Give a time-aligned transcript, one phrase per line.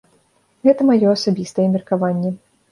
[0.69, 2.37] Гэта маё асабістае меркаванне.